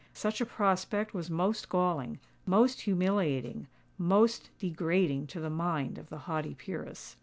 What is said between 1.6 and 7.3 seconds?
galling—most humiliating—most degrading to the mind of the haughty peeress.